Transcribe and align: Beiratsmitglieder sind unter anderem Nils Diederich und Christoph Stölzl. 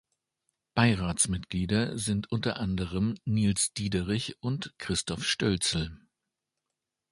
Beiratsmitglieder 0.73 1.95
sind 1.95 2.31
unter 2.31 2.57
anderem 2.57 3.17
Nils 3.23 3.71
Diederich 3.73 4.35
und 4.41 4.73
Christoph 4.79 5.23
Stölzl. 5.23 5.95